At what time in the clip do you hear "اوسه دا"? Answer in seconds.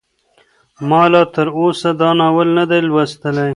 1.59-2.09